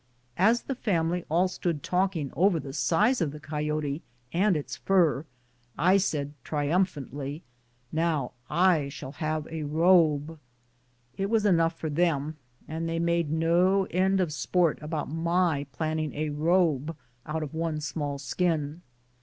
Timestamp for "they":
12.89-12.97